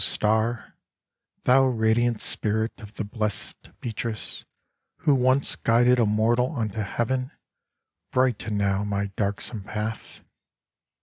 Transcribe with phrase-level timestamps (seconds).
[0.03, 0.73] Star,
[1.43, 4.45] thou radiant spirit of the blessed Beatrice
[5.01, 7.29] who once guided a mortal unto Heaven,
[8.11, 10.21] brighten now my dark some path